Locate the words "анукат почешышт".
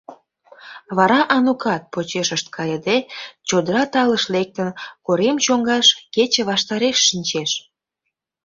1.35-2.47